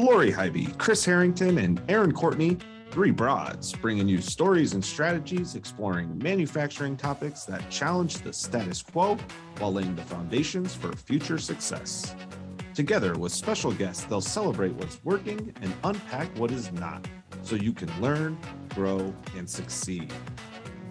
[0.00, 2.56] Lori Highby, Chris Harrington, and Erin Courtney,
[2.90, 9.18] three broads, bringing you stories and strategies exploring manufacturing topics that challenge the status quo
[9.58, 12.14] while laying the foundations for future success.
[12.72, 17.06] Together with special guests, they'll celebrate what's working and unpack what is not
[17.42, 18.38] so you can learn,
[18.70, 20.10] grow, and succeed.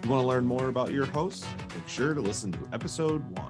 [0.04, 1.46] You want to learn more about your hosts?
[1.74, 3.49] Make sure to listen to episode one.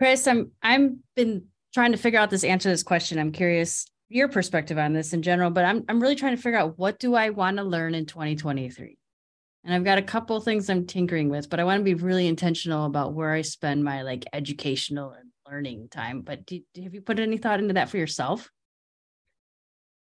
[0.00, 3.18] Chris, I'm I'm been trying to figure out this answer to this question.
[3.18, 6.58] I'm curious your perspective on this in general, but I'm I'm really trying to figure
[6.58, 8.96] out what do I want to learn in 2023.
[9.62, 12.28] And I've got a couple things I'm tinkering with, but I want to be really
[12.28, 16.22] intentional about where I spend my like educational and learning time.
[16.22, 18.50] But do, have you put any thought into that for yourself?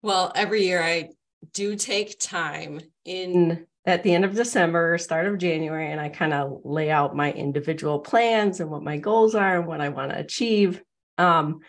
[0.03, 1.09] Well, every year I
[1.51, 3.65] do take time in mm.
[3.89, 7.31] At the end of December, start of January, and I kind of lay out my
[7.31, 10.81] individual plans and what my goals are and what I want to achieve.
[11.17, 11.59] Um,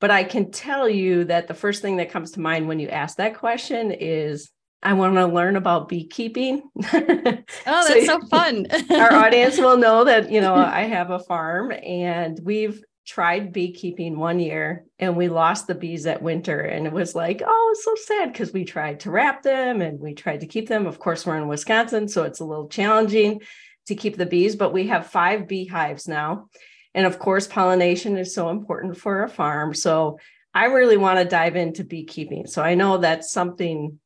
[0.00, 2.88] but I can tell you that the first thing that comes to mind when you
[2.88, 4.50] ask that question is
[4.82, 6.62] I want to learn about beekeeping.
[6.76, 8.66] oh, that's so, so fun.
[8.90, 14.18] our audience will know that, you know, I have a farm and we've tried beekeeping
[14.18, 16.60] one year and we lost the bees that winter.
[16.60, 19.98] And it was like, oh, it's so sad because we tried to wrap them and
[19.98, 20.86] we tried to keep them.
[20.86, 23.40] Of course, we're in Wisconsin, so it's a little challenging
[23.86, 26.48] to keep the bees, but we have five beehives now.
[26.94, 29.72] And of course, pollination is so important for a farm.
[29.72, 30.18] So
[30.52, 32.46] I really want to dive into beekeeping.
[32.46, 33.98] So I know that's something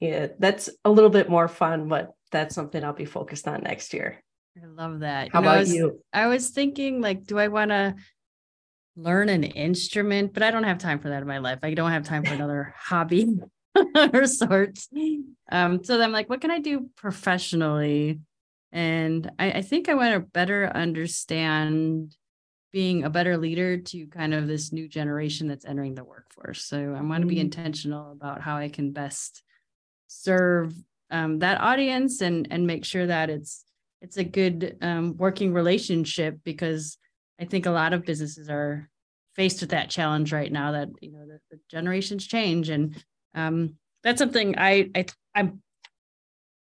[0.00, 3.92] yeah, that's a little bit more fun, but that's something I'll be focused on next
[3.92, 4.22] year.
[4.62, 5.30] I love that.
[5.32, 6.02] How about I was, you?
[6.12, 7.94] I was thinking, like, do I want to
[8.98, 11.60] learn an instrument, but I don't have time for that in my life.
[11.62, 13.28] I don't have time for another hobby
[14.12, 14.88] or sorts.
[15.50, 18.20] Um, so I'm like, what can I do professionally?
[18.72, 22.14] And I, I think I want to better understand
[22.72, 26.64] being a better leader to kind of this new generation that's entering the workforce.
[26.64, 27.42] So I want to be mm-hmm.
[27.42, 29.42] intentional about how I can best
[30.08, 30.74] serve
[31.10, 33.64] um, that audience and and make sure that it's
[34.02, 36.98] it's a good um, working relationship because
[37.40, 38.88] I think a lot of businesses are
[39.34, 43.02] faced with that challenge right now that you know the, the generations change and
[43.34, 45.62] um, that's something I, I I'm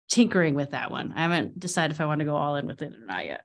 [0.09, 1.13] tinkering with that one.
[1.15, 3.43] I haven't decided if I want to go all in with it or not yet.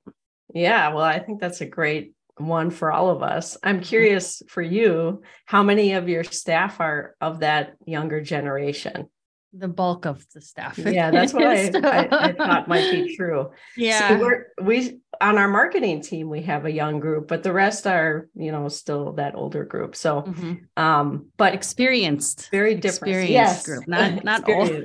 [0.54, 3.56] Yeah, well, I think that's a great one for all of us.
[3.62, 9.08] I'm curious for you, how many of your staff are of that younger generation?
[9.52, 10.78] the bulk of the staff.
[10.78, 13.50] Yeah, that's what I, I, I, thought might be true.
[13.76, 17.86] Yeah, so we on our marketing team we have a young group, but the rest
[17.86, 19.96] are you know still that older group.
[19.96, 20.82] So, mm-hmm.
[20.82, 23.14] um, but experienced, very different.
[23.14, 24.84] Experienced yes, group, not not old.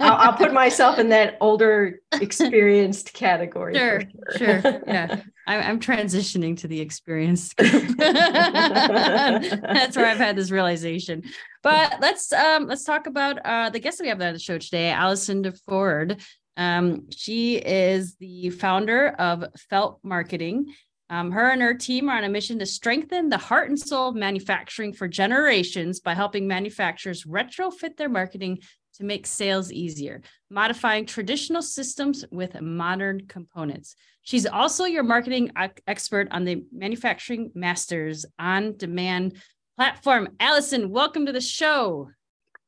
[0.00, 3.74] I'll, I'll, put myself in that older, experienced category.
[3.74, 4.02] Sure,
[4.36, 4.62] sure.
[4.62, 4.82] sure.
[4.92, 7.96] Yeah, I'm transitioning to the experienced group.
[7.96, 11.22] That's where I've had this realization.
[11.62, 14.58] But let's um let's talk about uh the guest that we have on the show
[14.58, 16.20] today, Allison DeFord.
[16.56, 20.74] Um, she is the founder of Felt Marketing.
[21.10, 24.08] Um, her and her team are on a mission to strengthen the heart and soul
[24.08, 28.60] of manufacturing for generations by helping manufacturers retrofit their marketing
[28.94, 33.94] to make sales easier, modifying traditional systems with modern components.
[34.22, 35.50] She's also your marketing
[35.86, 39.36] expert on the Manufacturing Masters on demand
[39.76, 40.28] platform.
[40.38, 42.10] Allison, welcome to the show.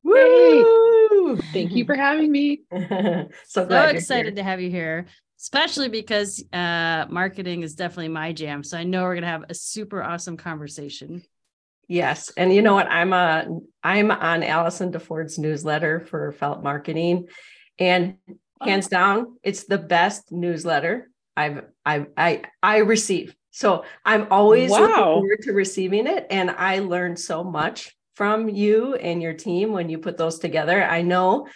[0.03, 1.04] Woo!
[1.53, 2.63] Thank you for having me.
[3.47, 5.07] so, so excited to have you here,
[5.41, 8.63] especially because uh, marketing is definitely my jam.
[8.65, 11.23] So I know we're gonna have a super awesome conversation.
[11.87, 12.89] Yes, and you know what?
[12.89, 13.47] I'm a
[13.83, 17.29] I'm on Allison DeFord's newsletter for Felt Marketing,
[17.79, 18.17] and
[18.61, 18.67] oh.
[18.67, 23.35] hands down, it's the best newsletter I've I I I receive.
[23.51, 24.81] So I'm always wow.
[24.81, 26.27] looking forward to receiving it.
[26.29, 30.83] And I learn so much from you and your team when you put those together.
[30.83, 31.49] I know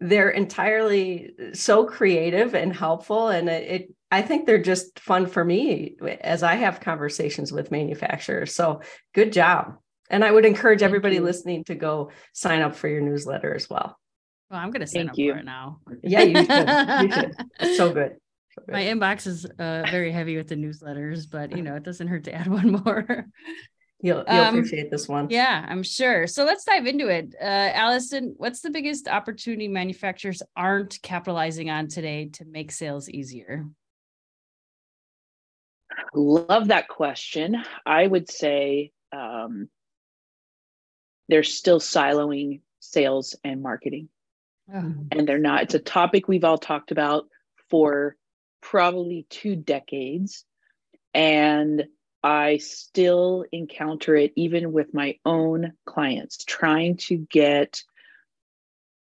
[0.00, 3.28] they're entirely so creative and helpful.
[3.28, 7.70] And it, it I think they're just fun for me as I have conversations with
[7.70, 8.54] manufacturers.
[8.54, 8.80] So
[9.14, 9.76] good job.
[10.08, 13.96] And I would encourage everybody listening to go sign up for your newsletter as well.
[14.50, 15.32] Well, I'm going to sign Thank up you.
[15.32, 15.78] for it now.
[16.02, 17.02] Yeah, you should.
[17.02, 17.36] you should.
[17.60, 18.16] It's so good
[18.68, 22.24] my inbox is uh, very heavy with the newsletters, but you know, it doesn't hurt
[22.24, 23.26] to add one more.
[24.02, 25.28] You'll, you'll um, appreciate this one.
[25.28, 26.26] Yeah, I'm sure.
[26.26, 27.34] So let's dive into it.
[27.40, 27.44] Uh,
[27.74, 33.66] Allison, what's the biggest opportunity manufacturers aren't capitalizing on today to make sales easier?
[36.14, 37.62] Love that question.
[37.84, 39.68] I would say um,
[41.28, 44.08] they're still siloing sales and marketing.
[44.72, 45.64] Oh, and they're not.
[45.64, 47.26] It's a topic we've all talked about
[47.68, 48.16] for
[48.62, 50.44] probably two decades.
[51.12, 51.84] And
[52.22, 57.82] I still encounter it even with my own clients, trying to get,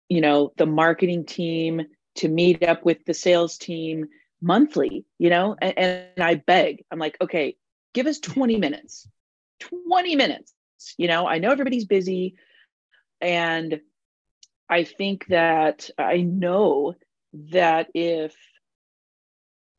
[0.08, 1.82] you know, the marketing team
[2.16, 4.06] to meet up with the sales team
[4.40, 7.56] monthly, you know, and, and I beg, I'm like, okay,
[7.92, 9.08] give us 20 minutes,
[9.60, 10.52] 20 minutes.
[10.98, 12.36] You know, I know everybody's busy.
[13.20, 13.80] And
[14.68, 16.94] I think that I know
[17.34, 18.34] that if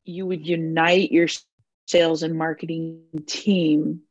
[0.04, 1.28] you would unite your
[1.86, 4.02] sales and marketing team,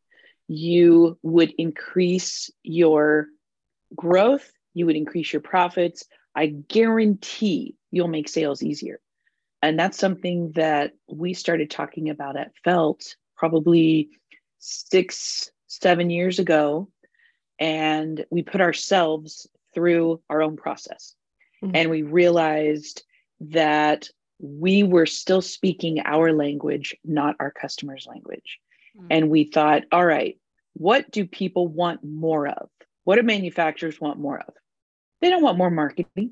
[0.48, 3.27] you would increase your
[3.95, 6.06] growth, you would increase your profits.
[6.36, 9.00] I guarantee you'll make sales easier.
[9.62, 14.10] And that's something that we started talking about at Felt probably
[14.60, 16.89] six, seven years ago.
[17.57, 21.16] And we put ourselves through our own process.
[21.63, 21.75] Mm-hmm.
[21.75, 23.04] And we realized
[23.39, 24.10] that
[24.40, 28.60] we were still speaking our language, not our customers' language.
[28.98, 29.08] Mm-hmm.
[29.10, 30.38] And we thought, all right,
[30.74, 32.70] what do people want more of?
[33.04, 34.54] What do manufacturers want more of?
[35.22, 36.32] They don't want more marketing.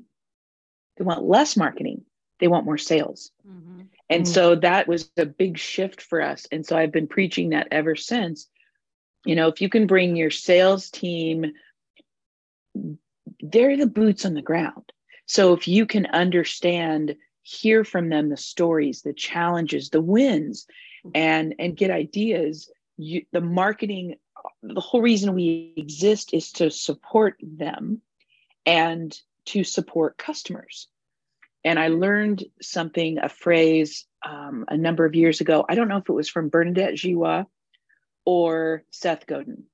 [0.96, 2.04] They want less marketing.
[2.40, 3.30] They want more sales.
[3.48, 3.82] Mm-hmm.
[4.10, 4.32] And mm-hmm.
[4.32, 6.46] so that was a big shift for us.
[6.52, 8.48] And so I've been preaching that ever since.
[9.24, 11.52] You know, if you can bring your sales team,
[13.40, 14.92] they're the boots on the ground.
[15.26, 20.66] So if you can understand hear from them the stories the challenges the wins
[21.14, 24.16] and and get ideas you the marketing
[24.62, 28.00] the whole reason we exist is to support them
[28.66, 30.88] and to support customers.
[31.64, 35.64] And i learned something a phrase um, a number of years ago.
[35.68, 37.46] I don't know if it was from bernadette jiwa
[38.24, 39.64] or seth godin.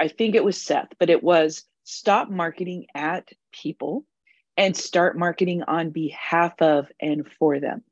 [0.00, 4.04] I think it was seth but it was stop marketing at people
[4.56, 7.82] and start marketing on behalf of and for them.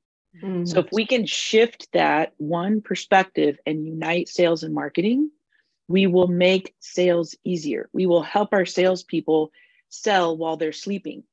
[0.43, 0.65] Mm-hmm.
[0.65, 5.31] So if we can shift that one perspective and unite sales and marketing,
[5.89, 7.89] we will make sales easier.
[7.93, 9.53] We will help our salespeople
[9.91, 11.25] sell while they're sleeping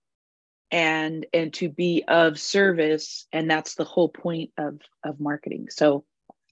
[0.70, 3.28] and and to be of service.
[3.32, 5.68] And that's the whole point of of marketing.
[5.70, 6.06] So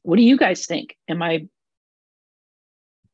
[0.03, 0.97] what do you guys think?
[1.07, 1.47] Am I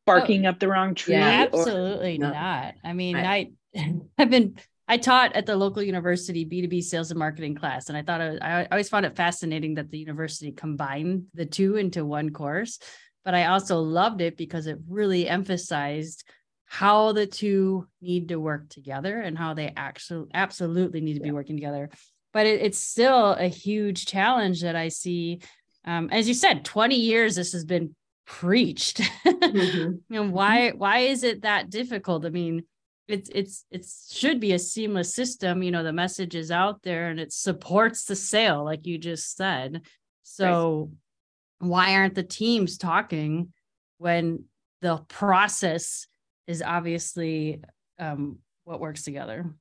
[0.06, 1.16] barking oh, up the wrong tree?
[1.16, 2.32] Yeah, absolutely or?
[2.32, 2.76] not.
[2.84, 7.20] I mean, I, I I've been I taught at the local university B2B sales and
[7.20, 7.90] marketing class.
[7.90, 11.76] And I thought I, I always found it fascinating that the university combined the two
[11.78, 12.80] into one course.
[13.24, 16.24] But I also loved it because it really emphasized
[16.66, 21.32] how the two need to work together and how they actually absolutely need to be
[21.32, 21.90] working together.
[22.34, 25.42] But it, it's still a huge challenge that I see.
[25.86, 27.96] Um, as you said, 20 years this has been
[28.28, 28.98] preached.
[29.26, 30.14] mm-hmm.
[30.14, 32.26] and why why is it that difficult?
[32.26, 32.64] I mean,
[33.08, 37.10] it's it's it should be a seamless system you know the message is out there
[37.10, 39.82] and it supports the sale like you just said.
[40.24, 40.90] So
[41.62, 41.70] right.
[41.70, 43.54] why aren't the teams talking
[44.00, 44.46] when
[44.82, 46.08] the process
[46.48, 47.62] is obviously
[48.00, 49.54] um, what works together?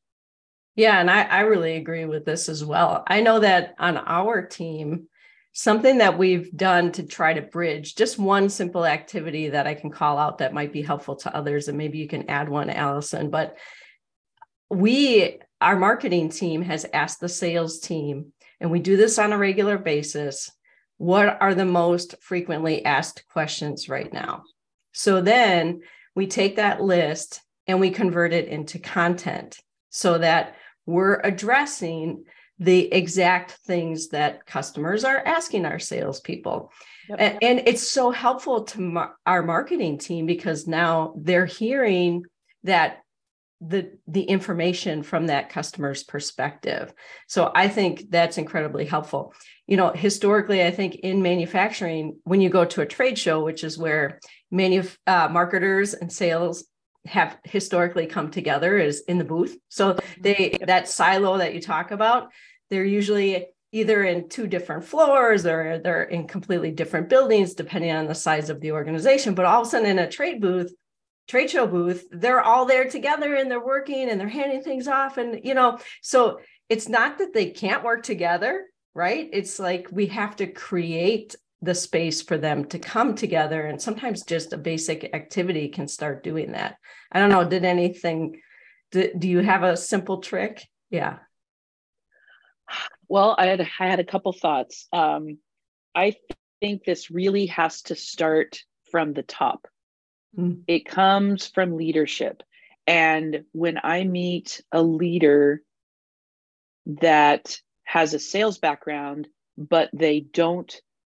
[0.74, 3.04] Yeah and I, I really agree with this as well.
[3.06, 5.08] I know that on our team
[5.54, 9.88] something that we've done to try to bridge just one simple activity that I can
[9.88, 11.68] call out that might be helpful to others.
[11.68, 13.30] And maybe you can add one, Allison.
[13.30, 13.56] But
[14.68, 19.38] we, our marketing team has asked the sales team, and we do this on a
[19.38, 20.50] regular basis
[20.96, 24.44] what are the most frequently asked questions right now?
[24.92, 25.80] So then
[26.14, 29.58] we take that list and we convert it into content
[29.90, 30.54] so that
[30.86, 32.24] we're addressing
[32.58, 36.72] the exact things that customers are asking our salespeople.
[37.08, 37.18] Yep.
[37.20, 42.24] And, and, it's so helpful to mar- our marketing team because now they're hearing
[42.62, 43.00] that
[43.60, 46.92] the the information from that customer's perspective.
[47.28, 49.34] So I think that's incredibly helpful.
[49.66, 53.64] You know, historically, I think in manufacturing, when you go to a trade show, which
[53.64, 54.20] is where
[54.50, 56.64] many uh, marketers and sales
[57.06, 59.56] have historically come together is in the booth.
[59.68, 60.22] So mm-hmm.
[60.22, 62.30] they that silo that you talk about,
[62.70, 68.06] they're usually either in two different floors or they're in completely different buildings depending on
[68.06, 69.34] the size of the organization.
[69.34, 70.72] But all of a sudden in a trade booth,
[71.26, 75.18] trade show booth, they're all there together and they're working and they're handing things off.
[75.18, 79.28] And you know, so it's not that they can't work together, right?
[79.32, 84.22] It's like we have to create the space for them to come together and sometimes
[84.24, 86.76] just a basic activity can start doing that.
[87.10, 88.40] I don't know did anything
[88.92, 90.66] do, do you have a simple trick?
[90.90, 91.18] Yeah.
[93.08, 94.88] Well i had i had a couple thoughts.
[94.92, 95.38] Um,
[95.94, 96.14] i
[96.60, 99.66] think this really has to start from the top.
[100.38, 100.62] Mm.
[100.66, 102.42] it comes from leadership.
[102.86, 105.62] And when I meet a leader
[106.86, 110.74] that has a sales background, but they don't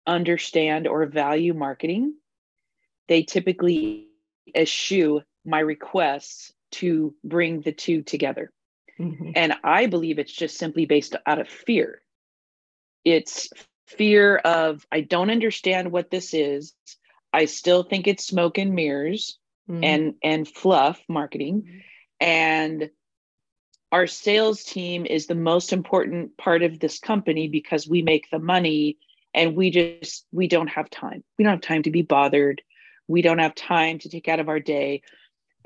[0.09, 2.15] understand or value marketing,
[3.07, 4.07] they typically
[4.55, 8.51] eschew my requests to bring the two together.
[8.99, 9.31] Mm-hmm.
[9.35, 12.01] And I believe it's just simply based out of fear.
[13.05, 13.49] It's
[13.87, 16.73] fear of, I don't understand what this is.
[17.31, 19.37] I still think it's smoke and mirrors
[19.69, 19.83] mm-hmm.
[19.83, 21.61] and and fluff marketing.
[21.61, 21.77] Mm-hmm.
[22.21, 22.89] And
[23.91, 28.39] our sales team is the most important part of this company because we make the
[28.39, 28.97] money
[29.33, 31.23] and we just we don't have time.
[31.37, 32.61] We don't have time to be bothered.
[33.07, 35.01] We don't have time to take out of our day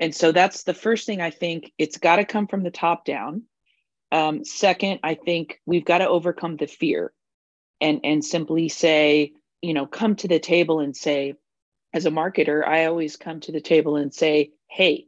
[0.00, 3.04] and so that's the first thing I think it's got to come from the top
[3.04, 3.42] down.
[4.10, 7.12] Um, second, I think we've got to overcome the fear
[7.80, 11.34] and and simply say, you know, come to the table and say,
[11.92, 15.06] as a marketer, I always come to the table and say, hey,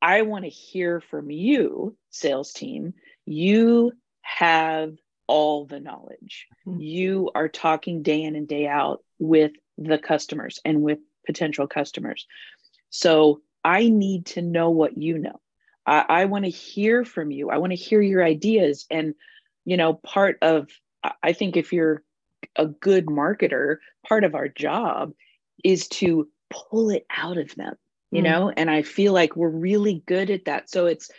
[0.00, 2.94] I want to hear from you, sales team.
[3.26, 6.46] You have all the knowledge.
[6.66, 6.80] Mm-hmm.
[6.80, 12.26] You are talking day in and day out with the customers and with potential customers.
[12.90, 15.40] So I need to know what you know.
[15.86, 17.50] I, I want to hear from you.
[17.50, 18.86] I want to hear your ideas.
[18.90, 19.14] And,
[19.64, 20.68] you know, part of,
[21.22, 22.02] I think if you're
[22.56, 25.12] a good marketer, part of our job
[25.62, 27.74] is to pull it out of them,
[28.10, 28.24] you mm.
[28.24, 28.52] know?
[28.54, 30.70] And I feel like we're really good at that.
[30.70, 31.10] So it's,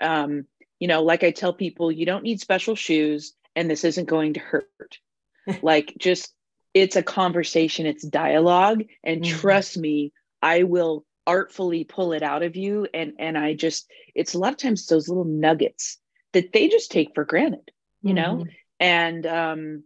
[0.00, 0.46] um,
[0.80, 4.34] you know, like I tell people, you don't need special shoes and this isn't going
[4.34, 4.98] to hurt.
[5.62, 6.32] like just,
[6.72, 8.84] it's a conversation, it's dialogue.
[9.02, 9.28] And mm.
[9.28, 14.34] trust me, I will artfully pull it out of you and and i just it's
[14.34, 15.98] a lot of times those little nuggets
[16.32, 17.70] that they just take for granted
[18.02, 18.16] you mm-hmm.
[18.16, 18.44] know
[18.78, 19.82] and um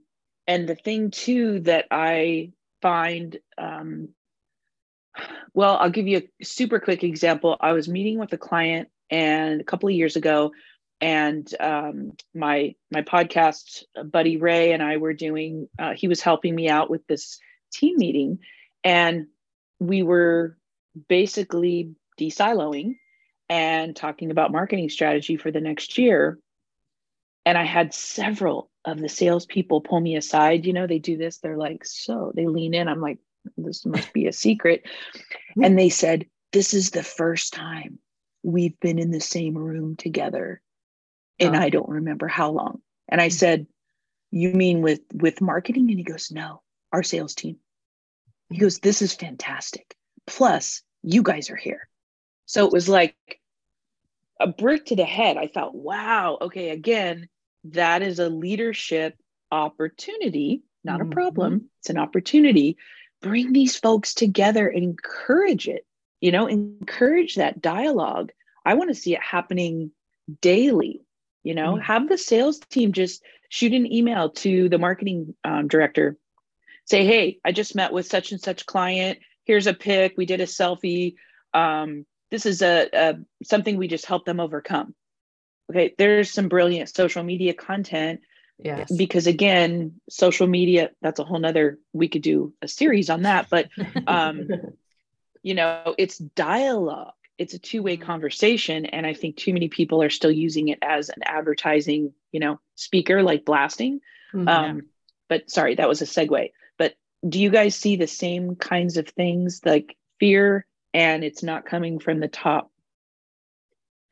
[0.47, 2.51] and the thing too that i
[2.83, 4.09] find um
[5.55, 9.61] well i'll give you a super quick example i was meeting with a client and
[9.61, 10.51] a couple of years ago
[11.01, 16.55] and um, my my podcast buddy ray and i were doing uh, he was helping
[16.55, 17.39] me out with this
[17.73, 18.39] team meeting
[18.85, 19.27] and
[19.81, 20.57] we were
[21.09, 22.97] basically de-siloing
[23.49, 26.39] and talking about marketing strategy for the next year.
[27.47, 30.67] And I had several of the salespeople pull me aside.
[30.67, 32.89] You know, they do this, they're like, so they lean in.
[32.89, 33.19] I'm like,
[33.57, 34.87] this must be a secret.
[35.63, 37.99] and they said, This is the first time
[38.43, 40.61] we've been in the same room together.
[41.41, 41.59] And oh.
[41.59, 42.81] I don't remember how long.
[43.09, 43.67] And I said,
[44.31, 45.89] You mean with with marketing?
[45.91, 47.57] And he goes, No, our sales team.
[48.51, 49.95] He goes, This is fantastic.
[50.27, 51.89] Plus, you guys are here.
[52.47, 53.17] So it was like
[54.41, 55.37] a brick to the head.
[55.37, 57.29] I thought, wow, okay, again,
[57.65, 59.17] that is a leadership
[59.51, 61.13] opportunity, not mm-hmm.
[61.13, 61.71] a problem.
[61.81, 62.77] It's an opportunity.
[63.21, 65.87] Bring these folks together and encourage it,
[66.21, 68.33] you know, encourage that dialogue.
[68.65, 69.91] I want to see it happening
[70.41, 71.03] daily,
[71.49, 71.83] you know, mm-hmm.
[71.83, 76.19] have the sales team just shoot an email to the marketing um, director,
[76.85, 79.19] say, hey, I just met with such and such client.
[79.45, 80.13] Here's a pic.
[80.19, 81.15] We did a selfie.
[81.55, 84.95] Um, this is a, a something we just helped them overcome.
[85.71, 88.21] Okay there's some brilliant social media content
[88.59, 88.95] yes.
[88.95, 93.49] because again social media that's a whole nother we could do a series on that
[93.51, 93.69] but
[94.07, 94.49] um
[95.43, 98.05] you know it's dialogue it's a two-way mm-hmm.
[98.05, 102.41] conversation and i think too many people are still using it as an advertising you
[102.41, 104.01] know speaker like blasting
[104.35, 104.49] mm-hmm.
[104.49, 104.83] um
[105.29, 106.95] but sorry that was a segue But
[107.27, 111.99] do you guys see the same kinds of things like fear and it's not coming
[111.99, 112.71] from the top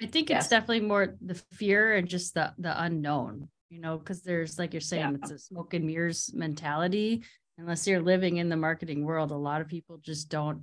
[0.00, 4.22] i think it's definitely more the fear and just the the unknown you know because
[4.22, 5.16] there's like you're saying yeah.
[5.20, 7.22] it's a smoke and mirrors mentality
[7.58, 10.62] unless you're living in the marketing world a lot of people just don't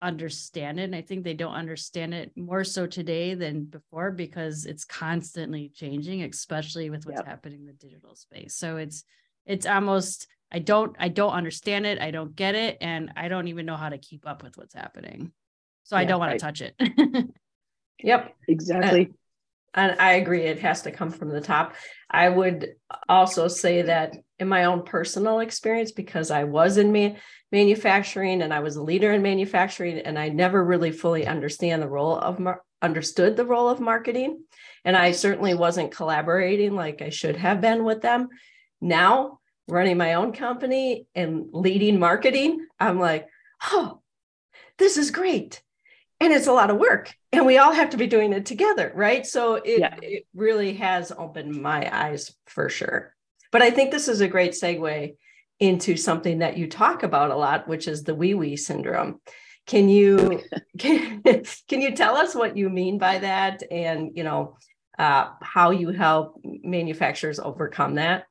[0.00, 4.64] understand it and i think they don't understand it more so today than before because
[4.64, 7.26] it's constantly changing especially with what's yep.
[7.26, 9.02] happening in the digital space so it's
[9.44, 12.00] it's almost I don't I don't understand it.
[12.00, 14.74] I don't get it and I don't even know how to keep up with what's
[14.74, 15.32] happening.
[15.84, 16.38] So yeah, I don't want right.
[16.38, 16.74] to touch it.
[18.02, 19.12] yep, exactly.
[19.74, 21.74] and I agree it has to come from the top.
[22.10, 22.74] I would
[23.08, 27.16] also say that in my own personal experience because I was in ma-
[27.50, 31.88] manufacturing and I was a leader in manufacturing and I never really fully understand the
[31.88, 34.42] role of mar- understood the role of marketing
[34.84, 38.28] and I certainly wasn't collaborating like I should have been with them.
[38.80, 43.28] Now running my own company and leading marketing, I'm like,
[43.70, 44.00] oh,
[44.78, 45.62] this is great.
[46.20, 47.14] And it's a lot of work.
[47.32, 48.90] And we all have to be doing it together.
[48.94, 49.26] Right.
[49.26, 49.96] So it, yeah.
[50.02, 53.14] it really has opened my eyes for sure.
[53.52, 55.14] But I think this is a great segue
[55.60, 59.20] into something that you talk about a lot, which is the wee wee syndrome.
[59.66, 60.42] can you
[60.78, 61.22] can,
[61.68, 64.56] can you tell us what you mean by that and you know
[64.98, 68.24] uh, how you help manufacturers overcome that?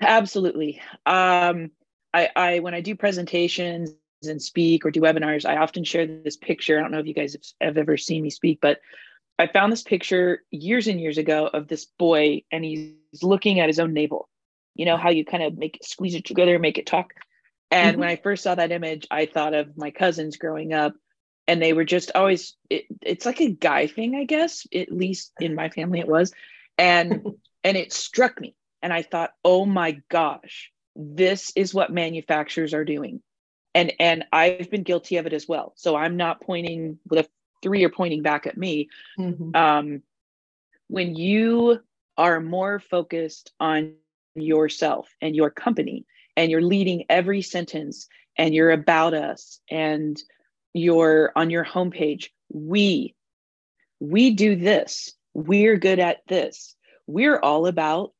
[0.00, 0.80] Absolutely.
[1.06, 1.70] Um,
[2.16, 3.94] I, I when i do presentations
[4.26, 6.78] and speak or do webinars i often share this picture.
[6.78, 8.80] I don't know if you guys have, have ever seen me speak but
[9.38, 13.68] i found this picture years and years ago of this boy and he's looking at
[13.68, 14.28] his own navel
[14.76, 17.12] you know how you kind of make squeeze it together make it talk
[17.70, 18.00] and mm-hmm.
[18.00, 20.94] when I first saw that image, I thought of my cousins growing up,
[21.48, 25.32] and they were just always, it, it's like a guy thing, I guess, at least
[25.40, 26.32] in my family it was.
[26.78, 27.26] And
[27.64, 28.54] and it struck me.
[28.82, 33.22] And I thought, oh my gosh, this is what manufacturers are doing.
[33.74, 35.72] And and I've been guilty of it as well.
[35.76, 37.28] So I'm not pointing the
[37.62, 38.90] three are pointing back at me.
[39.18, 39.56] Mm-hmm.
[39.56, 40.02] Um,
[40.88, 41.80] when you
[42.16, 43.94] are more focused on
[44.36, 46.04] yourself and your company
[46.36, 50.22] and you're leading every sentence and you're about us and
[50.74, 52.28] you're on your homepage.
[52.52, 53.14] We
[53.98, 55.14] we do this.
[55.32, 56.76] We're good at this.
[57.06, 58.12] We're all about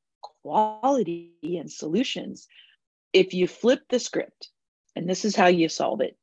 [0.42, 2.46] quality and solutions.
[3.12, 4.48] If you flip the script
[4.94, 6.16] and this is how you solve it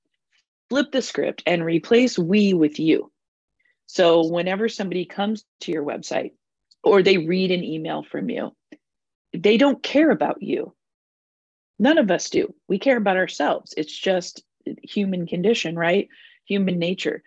[0.74, 3.12] flip the script and replace we with you.
[3.86, 6.32] So whenever somebody comes to your website
[6.84, 8.56] or they read an email from you
[9.34, 10.74] they don't care about you
[11.80, 12.54] None of us do.
[12.68, 13.74] We care about ourselves.
[13.76, 14.44] It's just
[14.82, 16.08] human condition, right?
[16.46, 17.24] Human nature.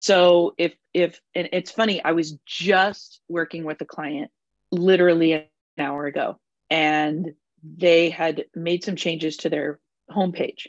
[0.00, 4.30] So if if and it's funny, I was just working with a client
[4.70, 5.44] literally an
[5.78, 9.78] hour ago and they had made some changes to their
[10.10, 10.66] homepage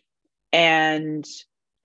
[0.53, 1.25] and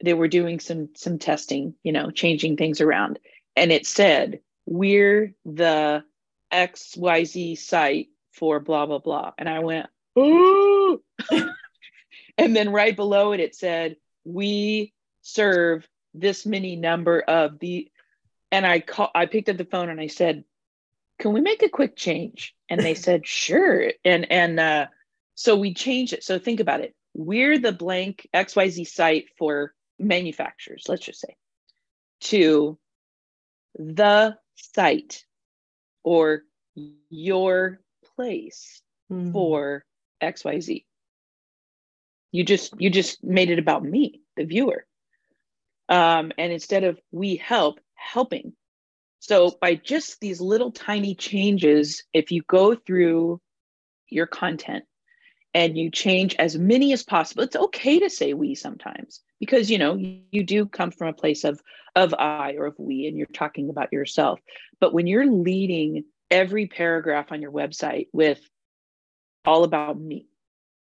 [0.04, 3.18] they were doing some some testing, you know, changing things around.
[3.56, 6.04] And it said, we're the
[6.52, 9.32] XYZ site for blah blah blah.
[9.38, 9.86] And I went,
[10.18, 11.02] ooh.
[12.38, 17.90] and then right below it, it said, we serve this many number of the,
[18.50, 20.44] and I call, I picked up the phone and I said,
[21.18, 22.54] can we make a quick change?
[22.68, 23.92] And they said, sure.
[24.04, 24.86] And, and, uh,
[25.34, 26.24] so we changed it.
[26.24, 26.94] So think about it.
[27.14, 31.36] We're the blank XYZ site for manufacturers, let's just say,
[32.22, 32.78] to
[33.78, 35.24] the site
[36.04, 36.42] or
[37.08, 37.80] your
[38.20, 39.32] place mm-hmm.
[39.32, 39.84] for
[40.22, 40.84] xyz
[42.32, 44.86] you just you just made it about me the viewer.
[45.88, 48.52] Um, and instead of we help helping.
[49.18, 53.40] So by just these little tiny changes if you go through
[54.08, 54.84] your content
[55.52, 59.78] and you change as many as possible it's okay to say we sometimes because you
[59.78, 61.60] know you, you do come from a place of
[61.96, 64.40] of i or of we and you're talking about yourself.
[64.80, 68.40] But when you're leading every paragraph on your website with
[69.44, 70.26] all about me,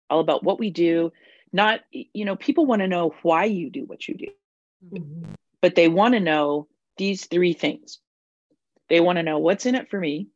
[0.09, 1.11] all about what we do.
[1.53, 4.27] Not, you know, people want to know why you do what you do,
[4.93, 5.33] mm-hmm.
[5.61, 6.67] but they want to know
[6.97, 7.99] these three things.
[8.89, 10.27] They want to know what's in it for me.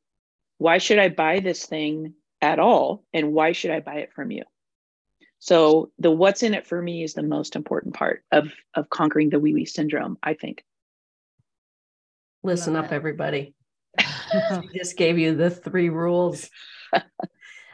[0.58, 3.04] Why should I buy this thing at all?
[3.14, 4.44] And why should I buy it from you?
[5.40, 9.30] So the what's in it for me is the most important part of of conquering
[9.30, 10.64] the wee wee syndrome, I think.
[12.44, 13.54] Listen up, everybody.
[14.62, 16.50] We just gave you the three rules.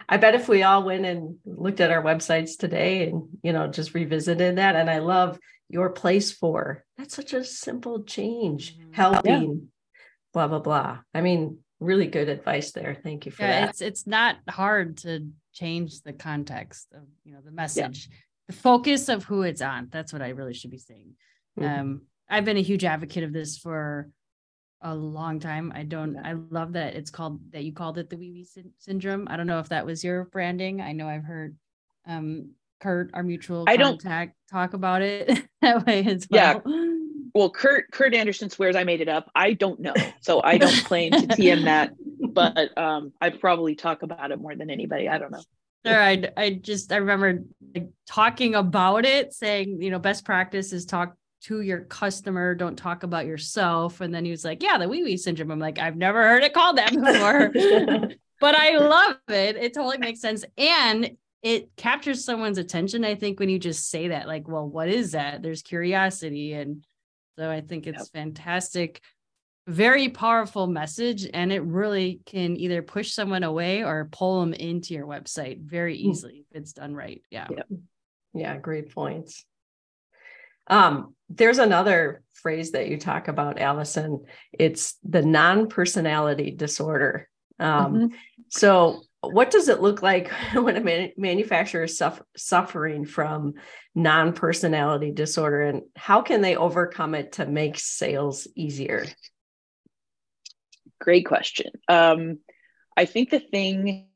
[0.09, 3.67] I bet if we all went and looked at our websites today and, you know,
[3.67, 4.75] just revisited that.
[4.75, 8.93] And I love your place for that's such a simple change, mm-hmm.
[8.93, 9.99] helping, yeah.
[10.33, 10.99] blah, blah, blah.
[11.13, 12.95] I mean, really good advice there.
[13.01, 13.69] Thank you for yeah, that.
[13.69, 18.17] It's it's not hard to change the context of you know the message, yeah.
[18.47, 19.89] the focus of who it's on.
[19.91, 21.15] That's what I really should be saying.
[21.59, 21.79] Mm-hmm.
[21.79, 24.09] Um, I've been a huge advocate of this for
[24.81, 25.71] a long time.
[25.75, 26.17] I don't.
[26.17, 29.27] I love that it's called that you called it the wee wee sy- syndrome.
[29.29, 30.81] I don't know if that was your branding.
[30.81, 31.55] I know I've heard
[32.07, 36.61] um Kurt, our mutual I contact, don't talk about it that way as well.
[36.65, 36.73] Yeah.
[37.33, 39.29] Well, Kurt Kurt Anderson swears I made it up.
[39.35, 44.01] I don't know, so I don't claim to TM that, but um, I probably talk
[44.03, 45.07] about it more than anybody.
[45.07, 45.43] I don't know.
[45.85, 50.73] Sure, I I just I remember like, talking about it, saying you know best practice
[50.73, 52.55] is talk to your customer.
[52.55, 54.01] Don't talk about yourself.
[54.01, 55.51] And then he was like, Yeah, the wee wee syndrome.
[55.51, 57.51] I'm like, I've never heard it called that before,
[58.39, 59.55] but I love it.
[59.57, 60.45] It totally makes sense.
[60.57, 63.03] And it captures someone's attention.
[63.03, 65.41] I think when you just say that, like, well, what is that?
[65.41, 66.53] There's curiosity.
[66.53, 66.85] And
[67.37, 68.07] so I think it's yep.
[68.13, 69.01] fantastic,
[69.67, 71.27] very powerful message.
[71.33, 75.99] And it really can either push someone away or pull them into your website very
[75.99, 76.09] hmm.
[76.09, 77.23] easily if it's done right.
[77.31, 77.47] Yeah.
[77.49, 77.67] Yep.
[78.33, 79.45] Yeah, great points.
[80.67, 84.25] Um, there's another phrase that you talk about, Allison.
[84.51, 87.29] It's the non personality disorder.
[87.59, 88.07] Um, mm-hmm.
[88.49, 93.53] So, what does it look like when a man- manufacturer is suffer- suffering from
[93.93, 99.05] non-personality disorder and how can they overcome it to make sales easier
[100.99, 102.39] great question um,
[102.95, 104.07] i think the thing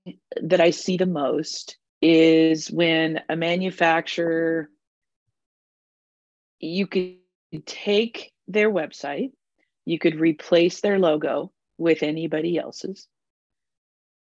[0.41, 4.69] that i see the most is when a manufacturer
[6.65, 7.17] you could
[7.65, 9.31] take their website
[9.85, 13.07] you could replace their logo with anybody else's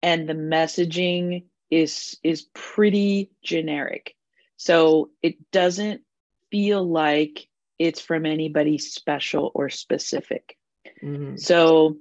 [0.02, 4.14] and the messaging is is pretty generic.
[4.56, 6.02] So it doesn't
[6.50, 7.48] feel like
[7.78, 10.56] it's from anybody special or specific.
[11.02, 11.36] Mm-hmm.
[11.36, 11.96] so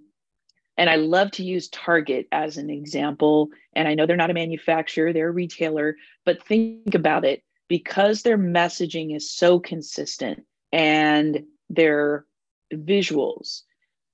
[0.78, 4.34] and i love to use target as an example and i know they're not a
[4.34, 11.44] manufacturer they're a retailer but think about it because their messaging is so consistent and
[11.70, 12.26] their
[12.74, 13.62] visuals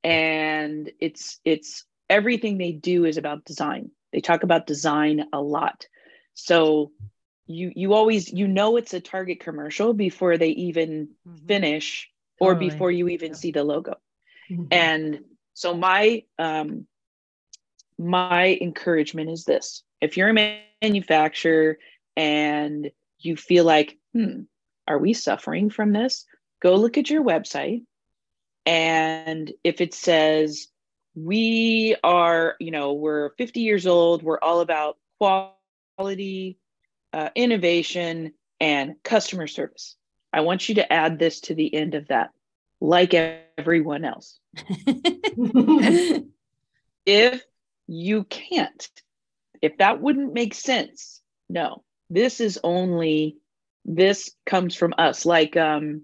[0.03, 3.91] and it's it's everything they do is about design.
[4.11, 5.87] They talk about design a lot.
[6.33, 6.91] So
[7.47, 11.45] you you always you know it's a Target commercial before they even mm-hmm.
[11.47, 12.69] finish or totally.
[12.69, 13.95] before you even see the logo.
[14.51, 14.65] Mm-hmm.
[14.71, 15.19] And
[15.53, 16.85] so my um
[17.97, 19.83] my encouragement is this.
[20.01, 21.77] If you're a manufacturer
[22.17, 22.91] and
[23.23, 24.41] you feel like, hmm,
[24.87, 26.25] are we suffering from this?
[26.61, 27.83] Go look at your website.
[28.65, 30.67] And if it says
[31.15, 34.23] we are, you know, we're 50 years old.
[34.23, 36.57] We're all about quality,
[37.11, 39.95] uh, innovation, and customer service.
[40.31, 42.31] I want you to add this to the end of that,
[42.81, 44.39] like everyone else.
[47.05, 47.43] if
[47.87, 48.89] you can't,
[49.61, 53.37] if that wouldn't make sense, no, this is only,
[53.85, 55.25] this comes from us.
[55.25, 56.03] Like, um,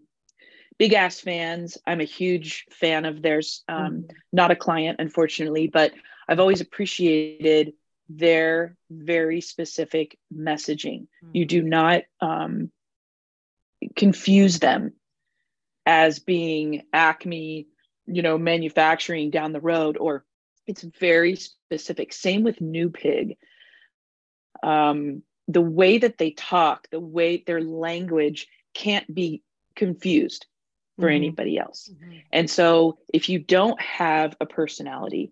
[0.77, 1.77] big ass fans.
[1.85, 3.63] I'm a huge fan of theirs.
[3.67, 4.15] Um, mm-hmm.
[4.31, 5.91] Not a client, unfortunately, but
[6.27, 7.73] I've always appreciated
[8.07, 11.01] their very specific messaging.
[11.01, 11.31] Mm-hmm.
[11.33, 12.71] You do not um,
[13.95, 14.93] confuse them
[15.85, 17.67] as being Acme,
[18.07, 20.23] you know, manufacturing down the road, or
[20.65, 22.13] it's very specific.
[22.13, 23.37] Same with New Pig.
[24.63, 29.41] Um, the way that they talk, the way their language can't be
[29.75, 30.45] confused
[30.99, 31.15] for mm-hmm.
[31.15, 31.89] anybody else.
[31.91, 32.17] Mm-hmm.
[32.31, 35.31] And so if you don't have a personality,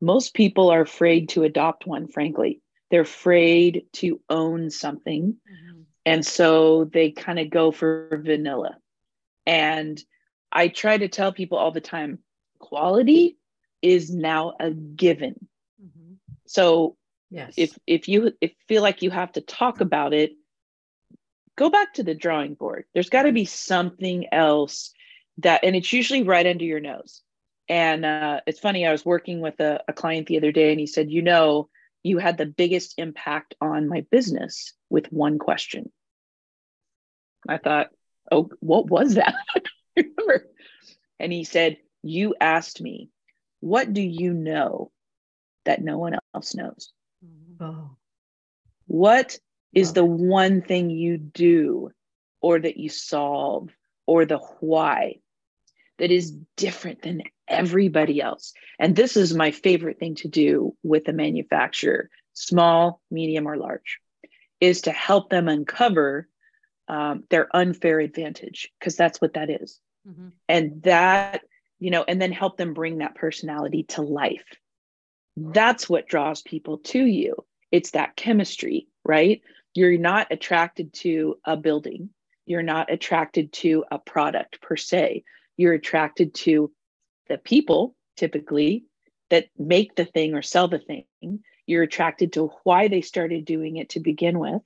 [0.00, 2.60] most people are afraid to adopt one, frankly.
[2.90, 5.36] They're afraid to own something.
[5.50, 5.80] Mm-hmm.
[6.04, 8.76] And so they kind of go for vanilla.
[9.46, 10.02] And
[10.50, 12.18] I try to tell people all the time
[12.58, 13.38] quality
[13.82, 15.46] is now a given.
[15.80, 16.14] Mm-hmm.
[16.46, 16.96] So
[17.34, 17.54] yes.
[17.56, 20.32] if if you if feel like you have to talk about it,
[21.56, 22.84] go back to the drawing board.
[22.94, 24.92] There's got to be something else
[25.38, 27.22] that, and it's usually right under your nose.
[27.68, 30.80] And uh, it's funny, I was working with a, a client the other day and
[30.80, 31.68] he said, You know,
[32.02, 35.90] you had the biggest impact on my business with one question.
[37.48, 37.88] I thought,
[38.30, 39.34] Oh, what was that?
[39.96, 40.46] remember.
[41.18, 43.08] And he said, You asked me,
[43.60, 44.90] What do you know
[45.64, 46.92] that no one else knows?
[47.60, 47.96] Oh.
[48.86, 49.38] What
[49.72, 51.90] is the one thing you do
[52.40, 53.70] or that you solve
[54.06, 55.20] or the why
[55.98, 58.52] that is different than everybody else.
[58.78, 63.98] And this is my favorite thing to do with a manufacturer, small, medium, or large,
[64.60, 66.28] is to help them uncover
[66.88, 69.80] um, their unfair advantage, because that's what that is.
[70.06, 70.28] Mm-hmm.
[70.48, 71.42] And that,
[71.78, 74.44] you know, and then help them bring that personality to life.
[75.36, 77.44] That's what draws people to you.
[77.72, 79.42] It's that chemistry, right?
[79.74, 82.10] You're not attracted to a building,
[82.46, 85.24] you're not attracted to a product per se
[85.56, 86.72] you're attracted to
[87.28, 88.84] the people typically
[89.30, 91.04] that make the thing or sell the thing.
[91.66, 94.62] You're attracted to why they started doing it to begin with.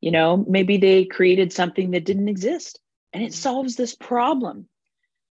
[0.00, 2.80] You know, maybe they created something that didn't exist
[3.12, 3.34] and it mm-hmm.
[3.34, 4.68] solves this problem.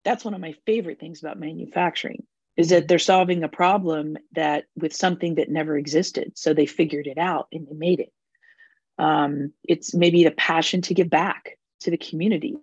[0.05, 2.25] That's one of my favorite things about manufacturing
[2.57, 6.33] is that they're solving a problem that with something that never existed.
[6.37, 8.13] So they figured it out and they made it.
[8.99, 12.57] Um, it's maybe the passion to give back to the community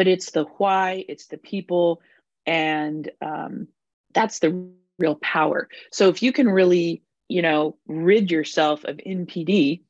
[0.00, 2.00] but it's the why, it's the people,
[2.46, 3.68] and um,
[4.14, 5.68] that's the real power.
[5.92, 9.82] So if you can really, you know, rid yourself of NPD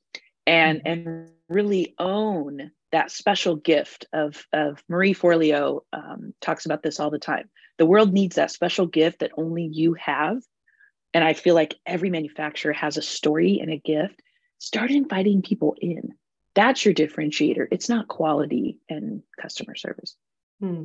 [0.49, 7.01] and and really own that special gift of of Marie Forleo um, talks about this
[7.01, 7.49] all the time.
[7.79, 10.43] The world needs that special gift that only you have,
[11.15, 14.21] and I feel like every manufacturer has a story and a gift.
[14.59, 16.15] Start inviting people in.
[16.55, 17.69] That's your differentiator.
[17.71, 20.17] It's not quality and customer service.
[20.61, 20.85] Hmm.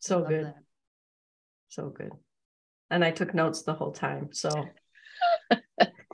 [0.00, 0.46] So good.
[0.46, 0.56] That.
[1.68, 2.12] So good.
[2.90, 4.30] And I took notes the whole time.
[4.32, 4.50] So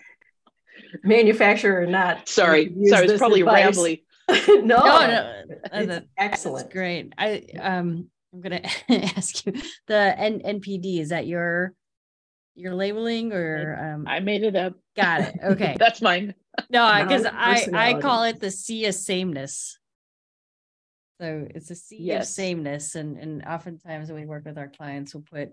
[1.03, 2.29] manufacturer or not.
[2.29, 3.77] Sorry, use sorry, it's probably advice.
[3.77, 4.03] rambly.
[4.49, 6.65] no, no, no, it's uh, excellent.
[6.67, 7.13] That's great.
[7.19, 9.53] I um I'm gonna ask you
[9.87, 11.75] the N- NPD is that your
[12.55, 14.75] your labeling or um I made it up.
[14.97, 16.35] got it okay That's mine.
[16.71, 19.79] no because I I call it the sea of sameness
[21.21, 25.15] so it's a sea of sameness and and oftentimes when we work with our clients
[25.15, 25.51] we'll put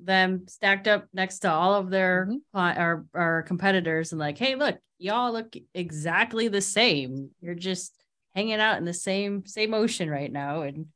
[0.00, 2.40] them stacked up next to all of their Mhm.
[2.52, 7.30] cli- our our competitors and like hey look y'all look exactly the same.
[7.40, 7.94] You're just
[8.34, 10.62] hanging out in the same same ocean right now.
[10.62, 10.86] And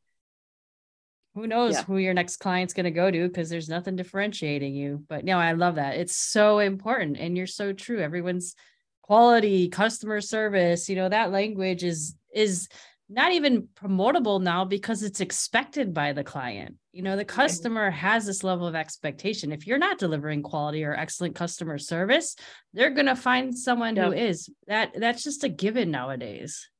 [1.34, 1.84] who knows Yeah.
[1.84, 5.04] who your next client's going to go to because there's nothing differentiating you.
[5.08, 5.96] But no i love that.
[5.96, 8.00] It's so important and you're so true.
[8.00, 8.54] Everyone's
[9.02, 12.68] quality customer service you know that language is is
[13.12, 18.24] not even promotable now because it's expected by the client you know the customer has
[18.24, 22.36] this level of expectation if you're not delivering quality or excellent customer service
[22.72, 24.18] they're going to find someone who Yep.
[24.30, 26.70] is that that's just a given nowadays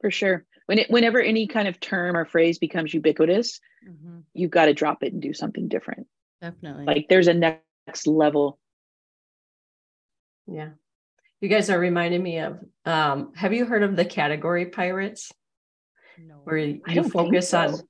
[0.00, 0.46] For sure.
[0.66, 4.22] When it whenever any kind of term or phrase becomes ubiquitous, Mhm.
[4.32, 6.06] you've got to drop it and do something different.
[6.40, 8.60] definitely Like there's a next level.
[10.46, 10.70] Yeah.
[11.40, 15.30] You guys are reminding me of um, have you heard of the category pirates?
[16.18, 16.40] no.
[16.44, 17.80] Where you I don't focus on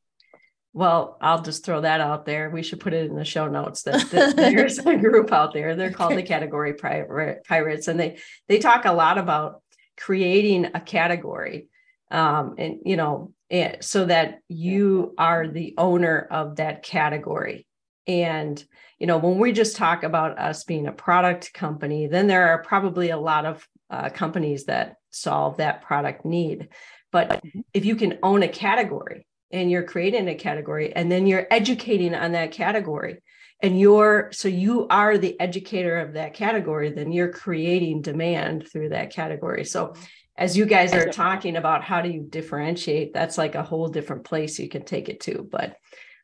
[0.75, 2.51] well, I'll just throw that out there.
[2.51, 5.75] We should put it in the show notes that, that there's a group out there.
[5.75, 9.63] They're called the category Pri- pirates, and they they talk a lot about
[9.97, 11.69] creating a category,
[12.11, 17.67] um, and you know, and so that you are the owner of that category.
[18.09, 18.63] And
[18.99, 22.63] you know, when we just talk about us being a product company, then there are
[22.65, 26.69] probably a lot of uh, companies that solve that product need.
[27.13, 27.41] But
[27.73, 32.15] if you can own a category and you're creating a category and then you're educating
[32.15, 33.19] on that category
[33.63, 38.91] and you're so you are the educator of that category then you're creating demand through
[38.91, 39.95] that category so
[40.37, 44.23] as you guys are talking about how do you differentiate that's like a whole different
[44.23, 45.77] place you can take it to but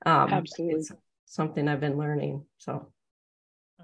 [0.07, 0.85] um Absolutely.
[1.35, 2.87] It's something i've been learning so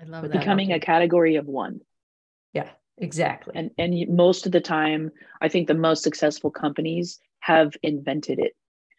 [0.00, 1.80] i love But that Becoming a category of one.
[2.52, 5.10] Yeah, exactly And and most of the time,
[5.40, 8.52] I think the most successful companies have invented it.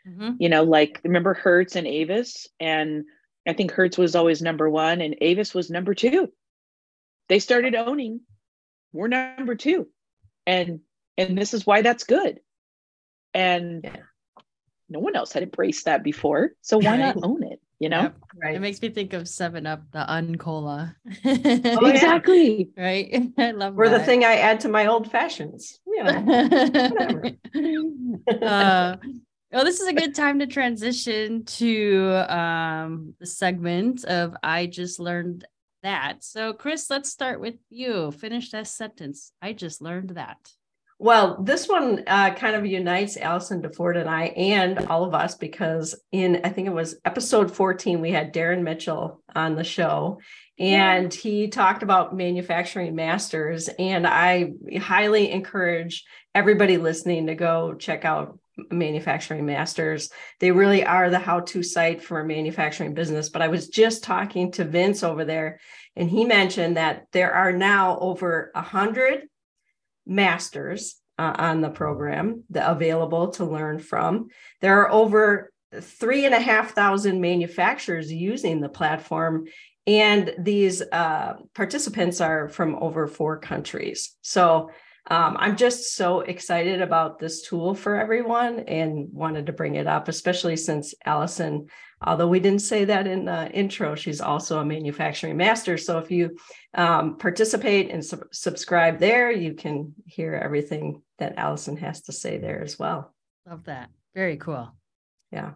[0.05, 0.35] Mhm.
[0.39, 3.05] You know, like remember Hertz and Avis, and
[3.47, 6.33] I think Hertz was always number one, and Avis was number two.
[7.29, 8.19] They started owning,
[8.91, 9.87] we're number two,
[10.45, 10.81] and
[11.17, 12.41] and this is why that's good.
[13.33, 13.95] And Yeah.
[14.89, 17.61] no one else had embraced that before, so why not own it?
[17.81, 18.15] You know, Yep.
[18.35, 20.95] right It makes me think of Seven Up, the Uncola.
[21.25, 22.69] Oh, exactly.
[22.77, 23.23] right?
[23.39, 27.23] I love or the thing i add to my old fashions you know
[28.45, 28.97] uh,
[29.51, 34.99] well, this is a good time to transition to um, the segment of I just
[34.99, 35.45] learned
[35.83, 36.23] that.
[36.23, 38.11] So, Chris, let's start with you.
[38.11, 39.33] Finish that sentence.
[39.41, 40.37] I just learned that.
[41.03, 45.33] Well, this one uh, kind of unites Allison DeFord and I and all of us
[45.33, 50.19] because in, I think it was episode 14, we had Darren Mitchell on the show
[50.59, 53.67] and he talked about manufacturing masters.
[53.79, 58.37] And I highly encourage everybody listening to go check out
[58.69, 60.11] manufacturing masters.
[60.39, 63.29] They really are the how to site for a manufacturing business.
[63.29, 65.61] But I was just talking to Vince over there
[65.95, 69.23] and he mentioned that there are now over a hundred
[70.05, 74.29] masters uh, on the program that available to learn from.
[74.59, 79.45] There are over three and a half thousand manufacturers using the platform,
[79.87, 84.15] and these uh, participants are from over four countries.
[84.21, 84.71] So
[85.07, 89.87] um, I'm just so excited about this tool for everyone and wanted to bring it
[89.87, 91.67] up, especially since Allison,
[92.01, 95.77] although we didn't say that in the intro, she's also a manufacturing master.
[95.77, 96.37] So if you
[96.75, 102.37] um, participate and sub- subscribe there, you can hear everything that Allison has to say
[102.37, 103.13] there as well.
[103.47, 103.89] Love that.
[104.13, 104.71] Very cool.
[105.31, 105.51] Yeah.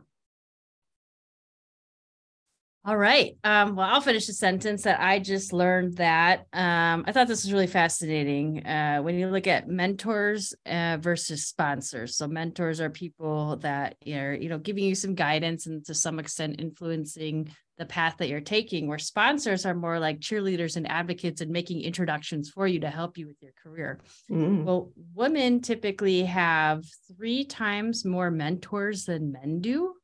[2.87, 3.35] All right.
[3.43, 6.45] Um, well, I'll finish the sentence that I just learned that.
[6.53, 8.63] Um, I thought this was really fascinating.
[8.63, 12.15] Uh, when you look at mentors uh, versus sponsors.
[12.15, 16.19] So mentors are people that are, you know, giving you some guidance and to some
[16.19, 21.41] extent influencing the path that you're taking, where sponsors are more like cheerleaders and advocates
[21.41, 23.99] and making introductions for you to help you with your career.
[24.31, 24.63] Mm.
[24.63, 26.85] Well, women typically have
[27.17, 29.95] three times more mentors than men do,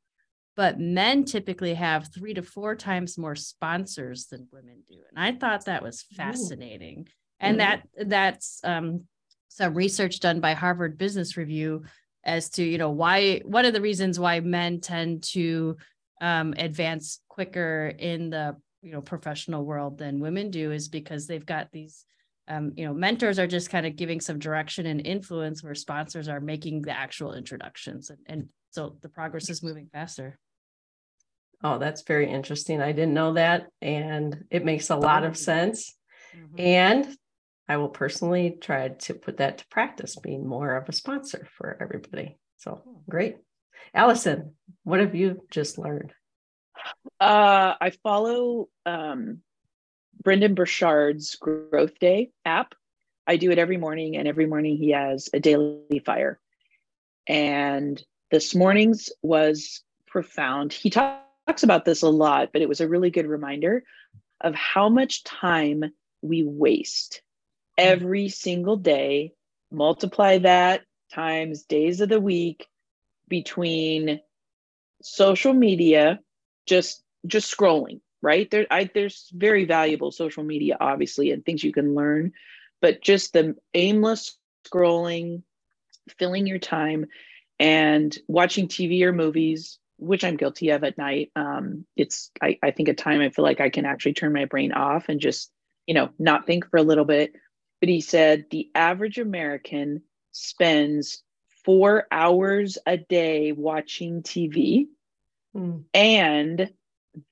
[0.55, 4.97] but men typically have three to four times more sponsors than women do.
[5.09, 7.07] And I thought that was fascinating.
[7.39, 7.59] And Mhm.
[7.59, 9.07] that that's um,
[9.47, 11.83] some research done by Harvard Business Review
[12.23, 15.77] as to you know why what are the reasons why men tend to
[16.21, 21.45] um, advance quicker in the you know professional world than women do is because they've
[21.45, 22.05] got these
[22.47, 26.27] um, you know, mentors are just kind of giving some direction and influence where sponsors
[26.27, 28.09] are making the actual introductions.
[28.09, 30.39] And, and so the progress is moving faster.
[31.63, 32.81] Oh, that's very interesting.
[32.81, 33.67] I didn't know that.
[33.81, 35.95] And it makes a lot of sense.
[36.35, 36.55] Mm-hmm.
[36.57, 37.17] And
[37.67, 41.77] I will personally try to put that to practice, being more of a sponsor for
[41.79, 42.37] everybody.
[42.57, 43.37] So great.
[43.93, 46.13] Allison, what have you just learned?
[47.19, 49.39] Uh, I follow um,
[50.23, 52.73] Brendon Burchard's Growth Day app.
[53.27, 56.39] I do it every morning, and every morning he has a daily fire.
[57.27, 60.73] And this morning's was profound.
[60.73, 63.83] He talks about this a lot, but it was a really good reminder
[64.39, 67.21] of how much time we waste
[67.77, 69.33] every single day.
[69.71, 70.81] Multiply that
[71.13, 72.67] times days of the week
[73.27, 74.21] between
[75.01, 76.19] social media,
[76.65, 78.49] just just scrolling, right?
[78.49, 82.33] There, I, there's very valuable social media, obviously, and things you can learn,
[82.81, 85.43] but just the aimless scrolling,
[86.17, 87.05] filling your time,
[87.61, 91.31] and watching TV or movies, which I'm guilty of at night.
[91.35, 94.45] Um, it's, I, I think, a time I feel like I can actually turn my
[94.45, 95.51] brain off and just,
[95.85, 97.33] you know, not think for a little bit.
[97.79, 101.21] But he said the average American spends
[101.63, 104.87] four hours a day watching TV.
[105.55, 105.83] Mm.
[105.93, 106.73] And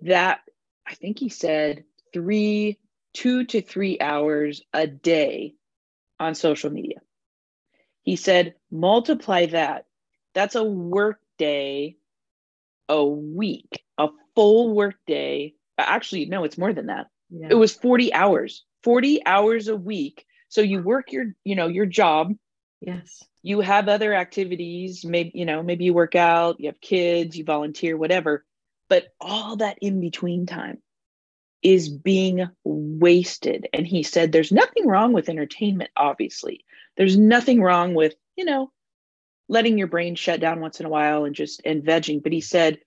[0.01, 0.41] that
[0.85, 2.77] I think he said three,
[3.15, 5.55] two to three hours a day
[6.19, 6.99] on social media.
[8.03, 9.85] He said, multiply that.
[10.33, 11.97] That's a work day
[12.87, 15.53] a week, a full work day.
[15.77, 17.07] Uh, actually, no, it's more than that.
[17.29, 17.47] Yeah.
[17.51, 20.25] It was 40 hours, 40 hours a week.
[20.47, 22.33] So you work your, you know, your job.
[22.81, 23.23] Yes.
[23.43, 27.43] You have other activities, maybe, you know, maybe you work out, you have kids, you
[27.43, 28.43] volunteer, whatever
[28.89, 30.79] but all that in between time
[31.61, 33.67] is being wasted.
[33.71, 36.65] And he said, There's nothing wrong with entertainment, obviously.
[36.97, 38.71] There's nothing wrong with, you know,
[39.49, 42.23] letting your brain shut down once in a while and just and vegging.
[42.23, 42.79] But he said,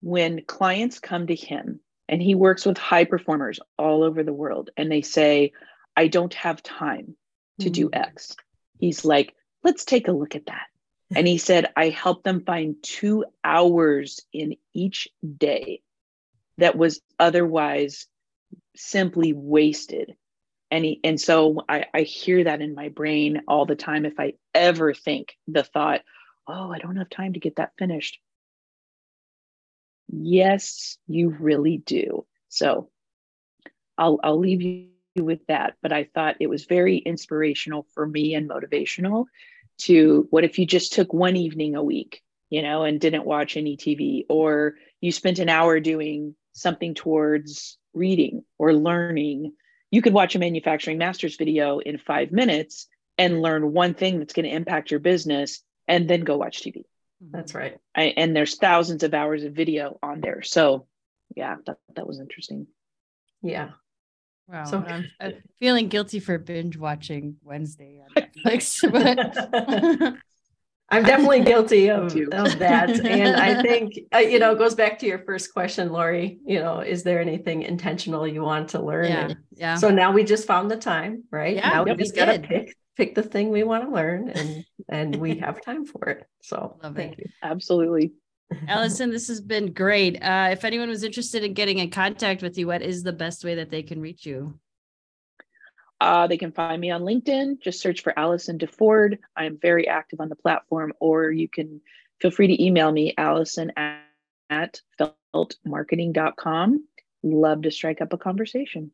[0.00, 4.70] when clients come to him and he works with high performers all over the world
[4.76, 5.52] and they say,
[5.96, 7.16] I don't have time
[7.60, 7.72] to mm-hmm.
[7.72, 8.36] do X,
[8.78, 9.34] he's like,
[9.64, 10.62] let's take a look at that.
[11.16, 15.08] And he said, I helped them find two hours in each
[15.38, 15.80] day
[16.58, 18.06] that was otherwise
[18.76, 20.14] simply wasted.
[20.70, 24.04] And and so I, I hear that in my brain all the time.
[24.04, 26.02] If I ever think the thought,
[26.46, 28.18] oh, I don't have time to get that finished.
[30.08, 32.26] Yes, you really do.
[32.48, 32.90] So
[33.96, 35.74] I'll I'll leave you with that.
[35.82, 39.26] But I thought it was very inspirational for me and motivational
[39.78, 43.56] to what if you just took one evening a week, you know, and didn't watch
[43.56, 49.52] any TV, or you spent an hour doing something towards reading or learning.
[49.90, 54.34] You could watch a manufacturing master's video in five minutes and learn one thing that's
[54.34, 56.84] going to impact your business and then go watch TV.
[57.22, 57.30] Mm-hmm.
[57.32, 57.78] That's right.
[57.94, 60.42] I, and there's thousands of hours of video on there.
[60.42, 60.86] So,
[61.34, 62.66] yeah, that, that was interesting.
[63.42, 63.70] Yeah.
[64.48, 64.64] Wow.
[64.64, 70.16] So I'm, I'm, feeling guilty for binge watching Wednesday on Netflix, but
[70.90, 72.90] I'm definitely guilty of, of that.
[73.04, 76.60] And I think, uh, you know, it goes back to your first question, Lori, you
[76.60, 79.06] know, is there anything intentional you want to learn?
[79.06, 79.34] Yeah.
[79.56, 79.74] yeah.
[79.76, 81.56] So now we just found the time, right?
[81.56, 84.64] Yeah, now we just got to pick, pick the thing we want to learn and,
[84.88, 86.26] and we have time for it.
[86.42, 87.18] So Love thank it.
[87.18, 87.26] you.
[87.42, 88.12] Absolutely.
[88.66, 90.22] Allison, this has been great.
[90.22, 93.44] Uh, if anyone was interested in getting in contact with you, what is the best
[93.44, 94.58] way that they can reach you?
[96.00, 97.60] Uh, they can find me on LinkedIn.
[97.60, 99.18] Just search for Allison DeFord.
[99.36, 101.80] I'm very active on the platform, or you can
[102.20, 104.02] feel free to email me, Allison at,
[104.48, 104.80] at
[105.34, 106.84] feltmarketing.com.
[107.24, 108.92] Love to strike up a conversation.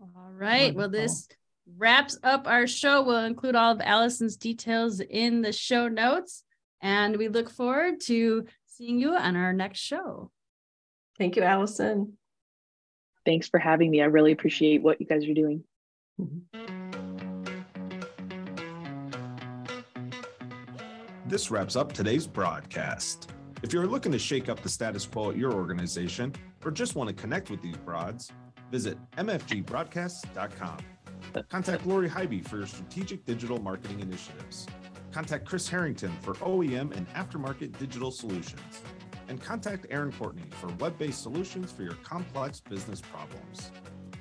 [0.00, 0.74] All right.
[0.74, 0.78] Wonderful.
[0.78, 1.28] Well, this
[1.76, 3.02] wraps up our show.
[3.02, 6.44] We'll include all of Allison's details in the show notes.
[6.80, 10.30] And we look forward to seeing you on our next show.
[11.18, 12.18] Thank you, Allison.
[13.24, 14.02] Thanks for having me.
[14.02, 15.64] I really appreciate what you guys are doing.
[16.20, 16.64] Mm-hmm.
[21.26, 23.32] This wraps up today's broadcast.
[23.62, 26.34] If you're looking to shake up the status quo at your organization
[26.64, 28.30] or just want to connect with these broads,
[28.70, 30.78] visit mfgbroadcast.com.
[31.48, 34.66] Contact Lori Highby for your strategic digital marketing initiatives.
[35.12, 38.82] Contact Chris Harrington for OEM and aftermarket digital solutions.
[39.28, 43.72] And contact Erin Courtney for web based solutions for your complex business problems.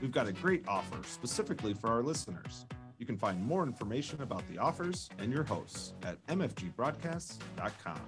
[0.04, 2.66] We've got a great offer specifically for our listeners.
[3.00, 8.02] You can find more information about the offers and your hosts at mfgbroadcasts.com.